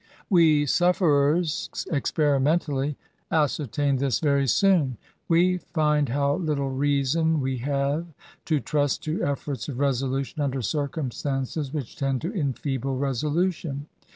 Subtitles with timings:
[0.31, 2.97] We sufferers experimentally
[3.29, 4.97] ascertain this very soon.
[5.27, 8.07] We find how little reason we have
[8.45, 13.85] to trust to efforts of resolution under circum stances which tend to enfeeble resolution.